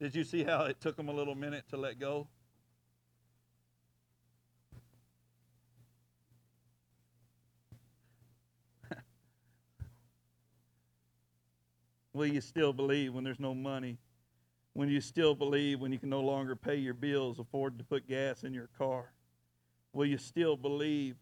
[0.00, 2.28] Did you see how it took them a little minute to let go?
[12.12, 13.98] Will you still believe when there's no money?
[14.74, 18.06] When you still believe when you can no longer pay your bills, afford to put
[18.06, 19.10] gas in your car?
[19.92, 21.16] Will you still believe?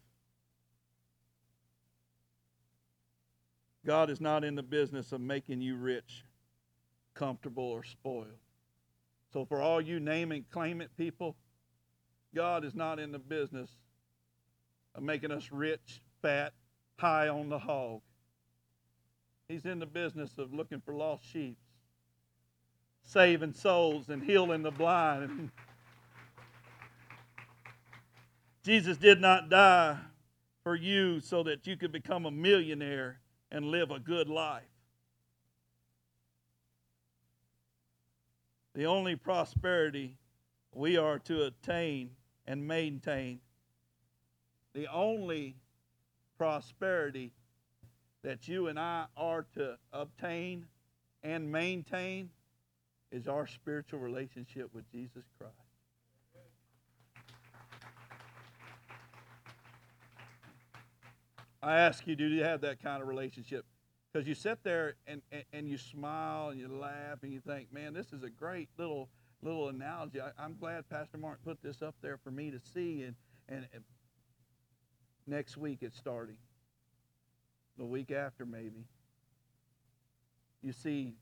[3.83, 6.25] God is not in the business of making you rich,
[7.15, 8.37] comfortable, or spoiled.
[9.33, 11.35] So, for all you name and claim it people,
[12.33, 13.69] God is not in the business
[14.95, 16.53] of making us rich, fat,
[16.97, 18.01] high on the hog.
[19.47, 21.57] He's in the business of looking for lost sheep,
[23.03, 25.51] saving souls and healing the blind.
[28.63, 29.97] Jesus did not die
[30.63, 33.19] for you so that you could become a millionaire
[33.51, 34.63] and live a good life.
[38.77, 40.17] The only prosperity
[40.71, 42.11] we are to attain
[42.45, 43.39] and maintain,
[44.75, 45.55] the only
[46.37, 47.31] prosperity
[48.23, 50.67] that you and I are to obtain
[51.23, 52.29] and maintain
[53.11, 55.55] is our spiritual relationship with Jesus Christ.
[61.63, 63.65] I ask you, do you have that kind of relationship?
[64.11, 67.71] Because you sit there and, and, and, you smile and you laugh and you think,
[67.73, 69.09] man, this is a great little
[69.41, 70.19] little analogy.
[70.19, 73.03] I, am glad Pastor Mark put this up there for me to see.
[73.03, 73.15] And,
[73.47, 73.83] and, and
[75.25, 76.37] next week it's starting,
[77.77, 78.85] the week after maybe.
[80.63, 81.13] You see,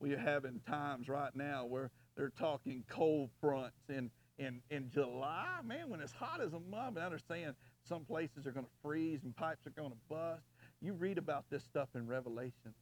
[0.00, 5.58] we are having times right now where they're talking cold fronts in, in, in July,
[5.64, 6.56] man, when it's hot as a.
[6.56, 7.54] And I understand
[7.88, 10.42] some places are going to freeze and pipes are going to bust.
[10.80, 12.74] You read about this stuff in Revelation.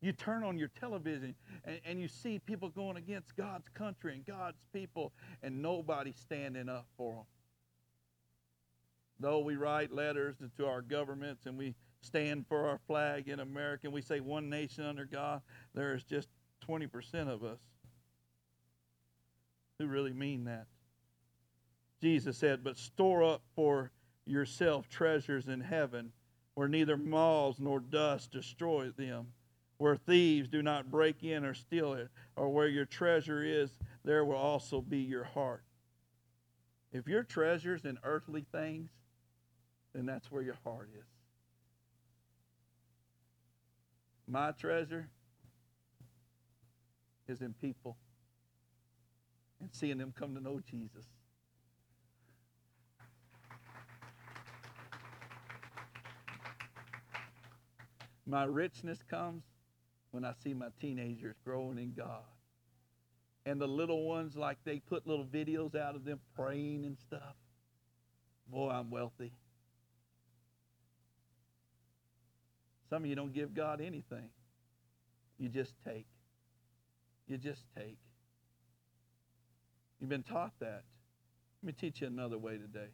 [0.00, 4.26] You turn on your television and, and you see people going against God's country and
[4.26, 7.24] God's people, and nobody standing up for them.
[9.20, 13.86] Though we write letters to our governments and we stand for our flag in America
[13.86, 15.40] and we say one nation under God,
[15.74, 16.28] there is just
[16.68, 17.60] 20% of us
[19.78, 20.66] who really mean that.
[22.00, 23.92] Jesus said, But store up for
[24.26, 26.12] yourself treasures in heaven
[26.54, 29.28] where neither moths nor dust destroy them
[29.82, 34.24] where thieves do not break in or steal it, or where your treasure is, there
[34.24, 35.64] will also be your heart.
[36.92, 38.90] If your treasure's in earthly things,
[39.92, 41.04] then that's where your heart is.
[44.28, 45.08] My treasure
[47.26, 47.96] is in people
[49.60, 51.06] and seeing them come to know Jesus.
[58.32, 59.42] My richness comes
[60.10, 62.24] when I see my teenagers growing in God.
[63.44, 67.36] And the little ones, like they put little videos out of them praying and stuff.
[68.50, 69.32] Boy, I'm wealthy.
[72.88, 74.30] Some of you don't give God anything.
[75.38, 76.06] You just take.
[77.28, 77.98] You just take.
[80.00, 80.84] You've been taught that.
[81.62, 82.92] Let me teach you another way today.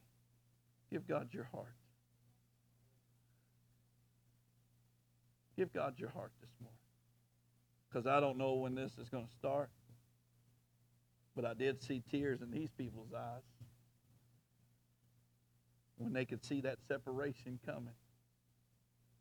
[0.91, 1.78] Give God your heart.
[5.59, 6.79] Give God your heart this morning
[7.89, 9.71] because I don't know when this is going to start.
[11.35, 13.43] But I did see tears in these people's eyes
[15.97, 17.95] when they could see that separation coming.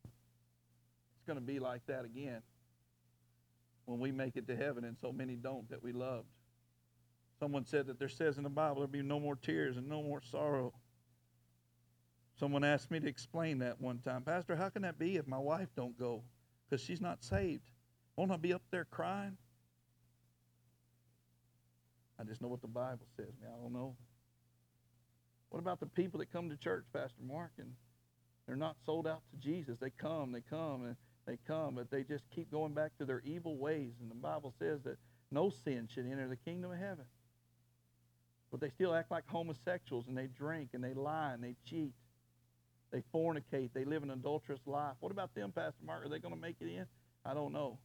[0.06, 2.43] It's going to be like that again
[3.86, 6.28] when we make it to heaven, and so many don't that we loved.
[7.39, 10.04] Someone said that there says in the Bible there'll be no more tears and no
[10.04, 10.71] more sorrow.
[12.39, 14.21] Someone asked me to explain that one time.
[14.21, 16.23] Pastor, how can that be if my wife don't go?
[16.69, 17.63] Because she's not saved.
[18.15, 19.38] Won't I be up there crying?
[22.19, 23.34] I just know what the Bible says.
[23.41, 23.95] Me, I don't know.
[25.50, 27.71] What about the people that come to church, Pastor Mark, and
[28.45, 29.78] they're not sold out to Jesus?
[29.80, 30.95] They come, they come, and
[31.26, 33.93] they come, but they just keep going back to their evil ways.
[34.02, 34.97] And the Bible says that
[35.32, 37.06] no sin should enter the kingdom of heaven.
[38.52, 41.93] But they still act like homosexuals, and they drink, and they lie, and they cheat.
[42.91, 43.71] They fornicate.
[43.73, 44.95] They live an adulterous life.
[45.00, 46.06] What about them, Pastor Mark?
[46.06, 46.86] Are they going to make it in?
[47.26, 47.78] I don't know.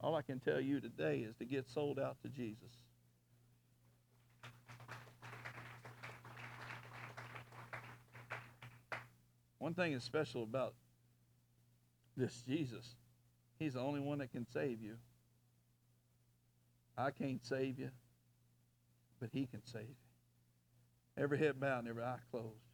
[0.00, 2.70] All I can tell you today is to get sold out to Jesus.
[9.58, 10.74] One thing is special about
[12.16, 12.94] this Jesus,
[13.58, 14.96] he's the only one that can save you.
[16.96, 17.90] I can't save you,
[19.20, 21.22] but he can save you.
[21.22, 22.67] Every head bowed and every eye closed.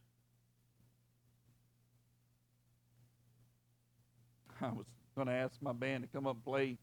[4.61, 4.85] I was
[5.15, 6.77] going to ask my band to come up and play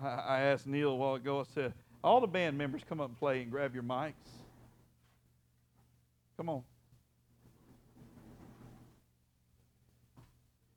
[0.00, 3.18] I asked Neil a while ago, I said, all the band members come up and
[3.18, 4.12] play and grab your mics.
[6.36, 6.62] Come on.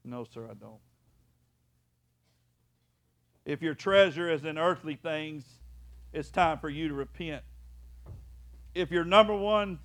[0.04, 0.80] No, sir, I don't.
[3.46, 5.46] If your treasure is in earthly things,
[6.14, 7.44] it's time for you to repent.
[8.74, 9.78] If your number one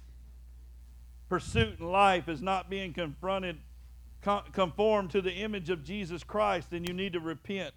[1.28, 3.58] pursuit in life is not being confronted,
[4.52, 7.74] conformed to the image of Jesus Christ, then you need to repent.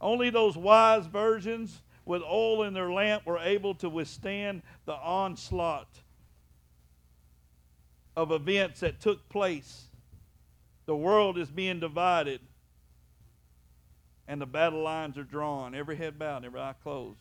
[0.00, 5.88] Only those wise virgins with oil in their lamp were able to withstand the onslaught
[8.16, 9.84] of events that took place.
[10.86, 12.40] The world is being divided,
[14.26, 15.74] and the battle lines are drawn.
[15.74, 17.18] Every head bowed, every eye closed.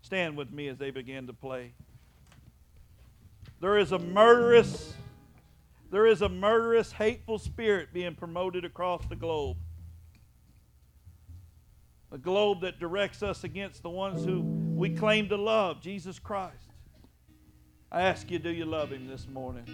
[0.00, 1.72] Stand with me as they begin to play.
[3.60, 4.94] There is a murderous,
[5.92, 9.58] there is a murderous, hateful spirit being promoted across the globe.
[12.10, 16.70] A globe that directs us against the ones who we claim to love, Jesus Christ.
[17.90, 19.66] I ask you, do you love him this morning?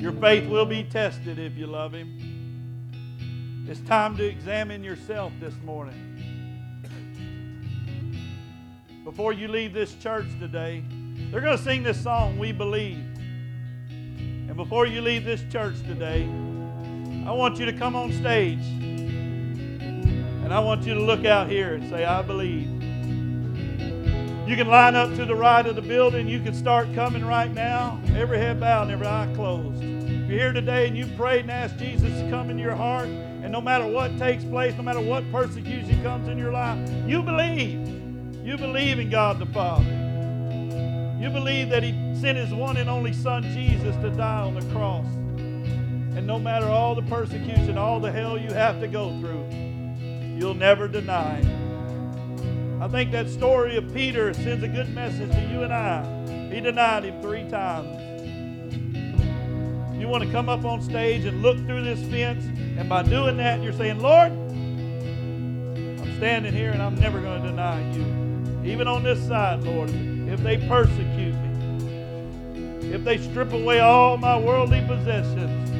[0.00, 3.66] Your faith will be tested if you love him.
[3.68, 6.06] It's time to examine yourself this morning.
[9.04, 10.82] Before you leave this church today,
[11.30, 13.09] they're going to sing this song, We Believe.
[14.50, 16.24] And before you leave this church today,
[17.24, 18.58] I want you to come on stage.
[18.58, 22.66] And I want you to look out here and say, I believe.
[24.48, 26.26] You can line up to the right of the building.
[26.26, 28.00] You can start coming right now.
[28.16, 29.84] Every head bowed and every eye closed.
[29.84, 33.06] If you're here today and you prayed and asked Jesus to come into your heart,
[33.06, 36.76] and no matter what takes place, no matter what persecution comes in your life,
[37.06, 37.86] you believe.
[38.44, 39.99] You believe in God the Father.
[41.20, 44.72] You believe that He sent His one and only Son, Jesus, to die on the
[44.72, 45.06] cross.
[45.06, 49.46] And no matter all the persecution, all the hell you have to go through,
[50.38, 51.40] you'll never deny
[52.80, 56.02] I think that story of Peter sends a good message to you and I.
[56.50, 57.88] He denied him three times.
[60.00, 62.42] You want to come up on stage and look through this fence,
[62.78, 67.48] and by doing that, you're saying, Lord, I'm standing here and I'm never going to
[67.50, 68.06] deny you.
[68.64, 69.90] Even on this side, Lord,
[70.30, 75.70] if they persecute me, if they strip away all my worldly possessions,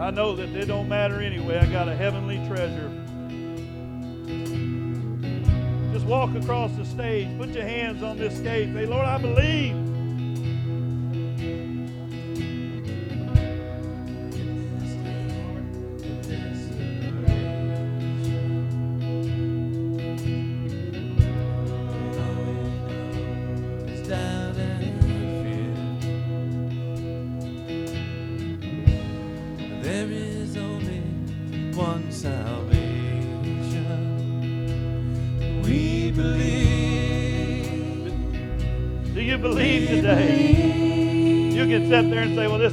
[0.00, 1.58] I know that they don't matter anyway.
[1.58, 2.88] I got a heavenly treasure
[5.98, 7.26] Just walk across the stage.
[7.38, 8.72] Put your hands on this stage.
[8.72, 9.87] Say, Lord, I believe.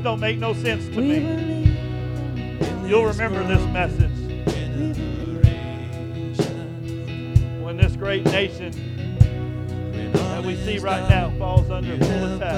[0.05, 1.15] Don't make no sense to me.
[2.87, 4.11] You'll remember this message.
[7.59, 8.71] When this great nation
[10.13, 12.53] that we see right now falls under full attack.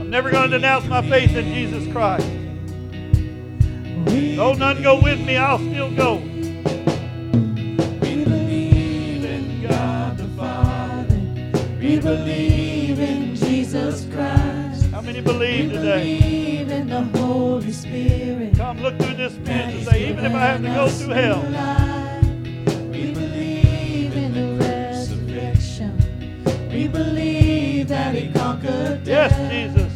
[0.00, 2.28] I'm never going to denounce my faith in Jesus Christ.
[4.36, 6.31] Though none go with me, I'll still go.
[12.02, 14.90] Believe in Jesus Christ.
[14.90, 16.18] How many believe we today?
[16.18, 18.56] Believe in the Holy Spirit.
[18.56, 21.42] Come look through this fence and say, even if I have to go through hell.
[22.90, 25.96] We believe in the resurrection.
[26.70, 29.32] We believe that He conquered death.
[29.38, 29.92] Yes, Jesus.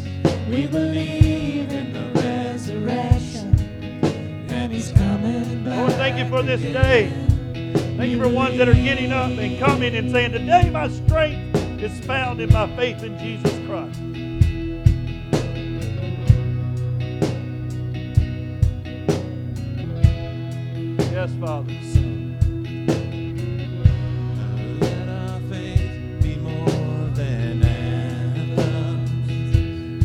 [0.48, 3.54] We believe in the resurrection.
[4.48, 5.76] And He's coming back.
[5.76, 7.12] Lord, thank you for this day.
[7.96, 11.55] Thank you for ones that are getting up and coming and saying, Today my strength
[11.82, 14.00] is found in my faith in Jesus Christ.
[21.12, 21.72] Yes, Father.
[21.92, 22.00] So
[24.80, 27.62] let our faith be more than
[29.26, 30.00] Jesus.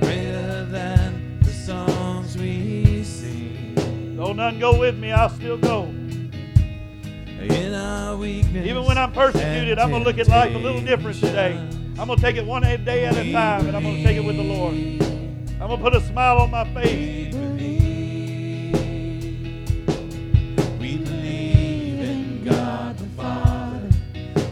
[0.00, 4.16] Greater than the songs we sing.
[4.16, 5.93] Though none go with me, I'll still go.
[8.24, 11.58] Even when I'm persecuted, I'm going to look at life a little different today.
[11.98, 14.16] I'm going to take it one day at a time, and I'm going to take
[14.16, 14.74] it with the Lord.
[14.74, 17.34] I'm going to put a smile on my face.
[20.80, 23.90] We believe in God the Father.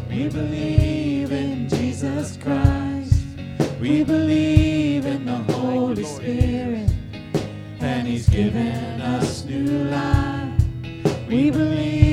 [0.09, 3.25] We believe in Jesus Christ.
[3.81, 6.91] We believe in the Holy Spirit.
[7.81, 10.63] And He's given us new life.
[11.27, 12.12] We believe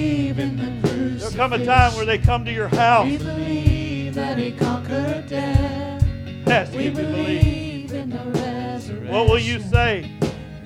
[1.40, 3.06] come a time where they come to your house.
[3.06, 6.04] We believe that He conquered death.
[6.46, 9.08] Yes, we believe in the resurrection.
[9.08, 10.12] What will you say?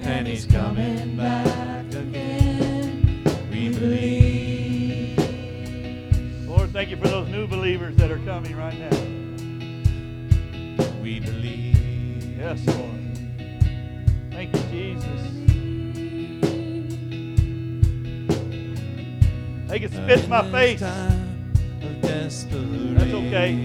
[0.02, 3.24] And He's coming back again.
[3.52, 5.20] We believe.
[6.48, 8.90] Lord, thank you for those new believers that are coming right now.
[11.04, 12.36] We believe.
[12.40, 13.00] Yes, Lord.
[14.32, 15.53] Thank you, Jesus.
[19.74, 20.82] They can spit in my face.
[20.82, 23.56] That's okay.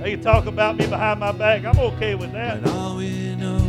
[0.00, 1.64] They can talk about me behind my back.
[1.64, 2.60] I'm okay with that.
[2.60, 3.62] But all we know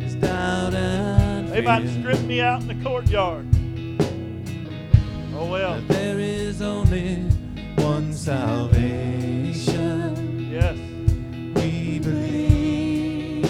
[0.00, 3.46] is doubt and They might strip me out in the courtyard.
[5.36, 5.80] Oh well.
[5.82, 7.18] There is only
[7.76, 8.90] one salvation.
[10.50, 10.76] Yes.
[11.54, 13.44] We believe.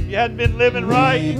[0.00, 1.38] If you hadn't been living right,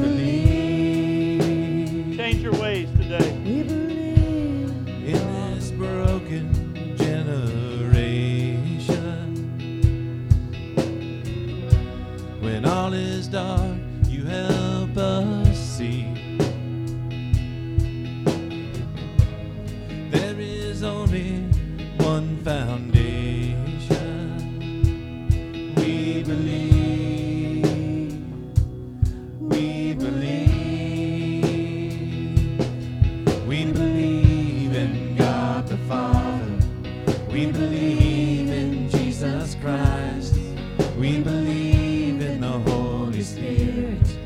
[43.22, 44.18] Holy Spirit.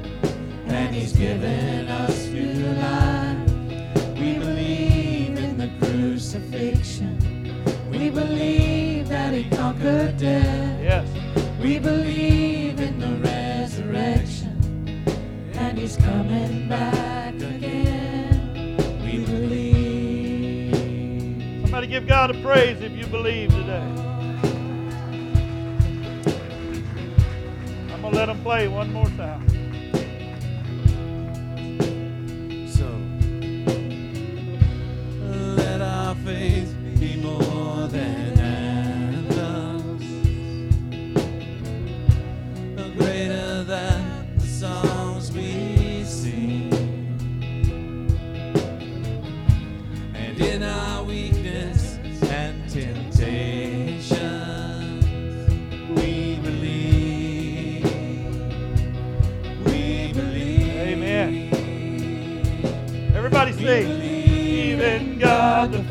[0.69, 3.51] And He's given us new life.
[4.19, 7.19] We believe in the crucifixion.
[7.91, 10.81] We believe that He conquered death.
[10.83, 11.07] Yes.
[11.61, 15.05] We believe in the resurrection,
[15.55, 18.77] and He's coming back again.
[19.05, 20.73] We believe.
[21.63, 24.06] Somebody give God a praise if you believe today.
[28.17, 29.47] Let them play one more time.
[32.67, 32.89] So
[35.63, 38.36] let our faith be more than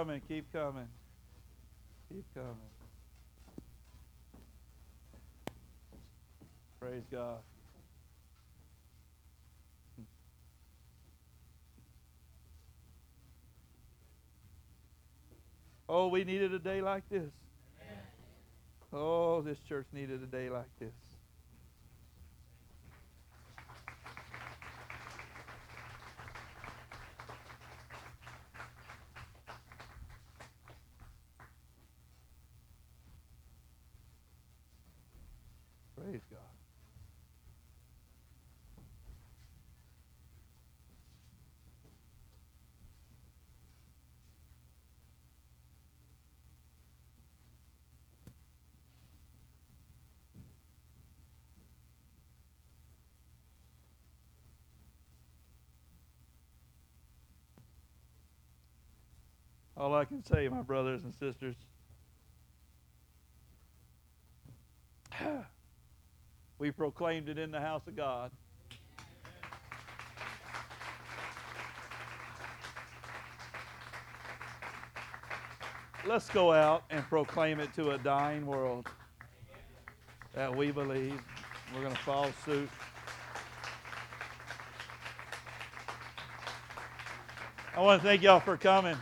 [0.00, 0.22] coming.
[0.28, 0.88] Keep coming.
[2.08, 2.56] Keep coming.
[6.80, 7.40] Praise God.
[15.86, 17.30] Oh, we needed a day like this.
[18.92, 21.09] Oh, this church needed a day like this.
[36.02, 36.40] Praise God.
[59.76, 61.56] All I can say, my brothers and sisters,
[66.60, 68.30] we proclaimed it in the house of God.
[76.06, 78.86] Let's go out and proclaim it to a dying world
[80.34, 81.18] that we believe.
[81.74, 82.68] We're going to follow suit.
[87.74, 88.96] I want to thank y'all for coming.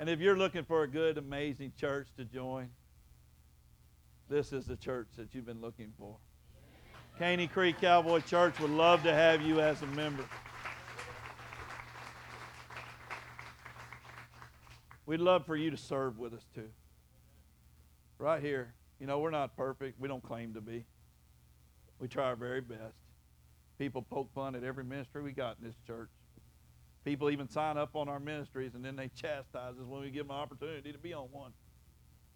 [0.00, 2.68] And if you're looking for a good, amazing church to join,
[4.28, 6.16] this is the church that you've been looking for.
[7.18, 10.24] Caney Creek Cowboy Church would love to have you as a member.
[15.04, 16.68] We'd love for you to serve with us too.
[18.20, 20.00] Right here You know, we're not perfect.
[20.00, 20.84] We don't claim to be.
[21.98, 22.94] We try our very best.
[23.80, 26.10] People poke fun at every ministry we got in this church.
[27.04, 30.28] People even sign up on our ministries and then they chastise us when we give
[30.28, 31.50] them an opportunity to be on one.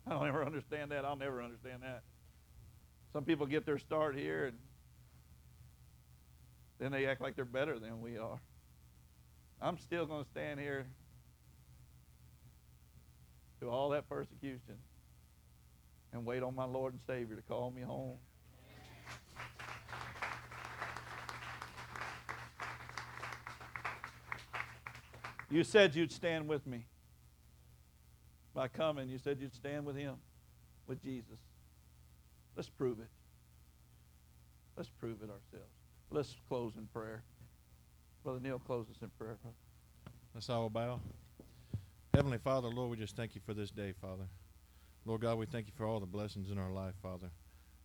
[0.08, 1.04] I don't ever understand that.
[1.04, 2.02] I'll never understand that.
[3.12, 4.56] Some people get their start here and
[6.78, 8.40] then they act like they're better than we are.
[9.60, 10.86] I'm still going to stand here
[13.58, 14.76] through all that persecution
[16.12, 18.16] and wait on my Lord and Savior to call me home.
[25.52, 26.86] You said you'd stand with me.
[28.54, 30.16] By coming, you said you'd stand with him,
[30.86, 31.38] with Jesus.
[32.56, 33.08] Let's prove it.
[34.76, 35.81] Let's prove it ourselves.
[36.14, 37.22] Let's close in prayer.
[38.22, 39.38] Brother Neil, close us in prayer.
[39.42, 39.56] brother.
[40.34, 41.00] Let's all bow.
[42.12, 44.24] Heavenly Father, Lord, we just thank you for this day, Father.
[45.06, 47.30] Lord God, we thank you for all the blessings in our life, Father.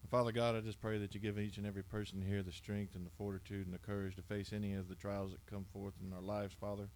[0.01, 2.51] And Father God, I just pray that you give each and every person here the
[2.51, 5.65] strength and the fortitude and the courage to face any of the trials that come
[5.71, 6.89] forth in our lives, Father.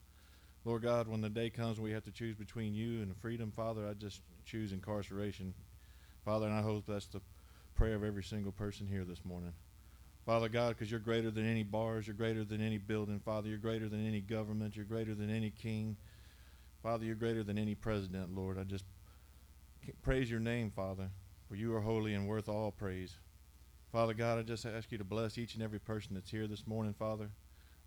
[0.66, 3.88] Lord God, when the day comes we have to choose between you and freedom, Father,
[3.88, 5.54] I just choose incarceration.
[6.26, 7.22] Father, and I hope that's the
[7.74, 9.54] prayer of every single person here this morning.
[10.26, 13.58] Father God, because you're greater than any bars, you're greater than any building, Father, you're
[13.58, 15.98] greater than any government, you're greater than any king.
[16.84, 18.58] Father, you're greater than any president, Lord.
[18.58, 18.86] I just
[20.02, 21.10] praise your name, Father,
[21.48, 23.16] for you are holy and worth all praise.
[23.92, 26.66] Father God, I just ask you to bless each and every person that's here this
[26.66, 27.30] morning, Father.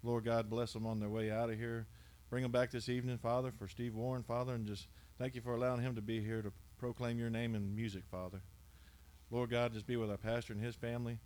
[0.03, 1.87] Lord God, bless them on their way out of here.
[2.31, 5.55] Bring them back this evening, Father, for Steve Warren, Father, and just thank you for
[5.55, 8.43] allowing him to be here to proclaim your name in music, Father.
[9.31, 11.19] Lord God, just be with our pastor and his family.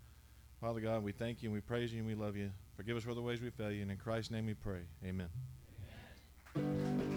[0.60, 2.50] Father God, we thank you and we praise you and we love you.
[2.76, 3.82] Forgive us for the ways we fail you.
[3.82, 4.80] And in Christ's name we pray.
[5.04, 5.28] Amen.
[6.56, 7.14] Amen.